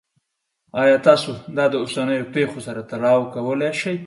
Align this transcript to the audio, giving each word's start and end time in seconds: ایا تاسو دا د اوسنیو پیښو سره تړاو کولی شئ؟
ایا 0.81 0.97
تاسو 1.07 1.31
دا 1.57 1.65
د 1.69 1.73
اوسنیو 1.83 2.29
پیښو 2.35 2.59
سره 2.67 2.81
تړاو 2.91 3.29
کولی 3.33 3.71
شئ؟ 3.81 3.95